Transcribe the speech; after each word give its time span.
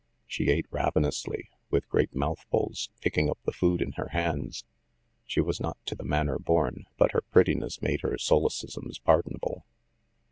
She 0.25 0.49
ate 0.49 0.65
ravenously, 0.71 1.51
with 1.69 1.87
great 1.87 2.15
mouth 2.15 2.43
fuls, 2.49 2.89
picking 3.01 3.29
up 3.29 3.37
the 3.45 3.51
food 3.51 3.83
in 3.83 3.91
her 3.97 4.07
hands. 4.07 4.65
She 5.27 5.39
was 5.41 5.59
not 5.59 5.77
to 5.85 5.93
the 5.93 6.03
manner 6.03 6.39
born, 6.39 6.87
but 6.97 7.11
her 7.11 7.21
prettiness 7.21 7.83
made 7.83 8.01
her 8.01 8.17
sole 8.17 8.49
cisms 8.49 8.97
pardonable. 8.97 9.63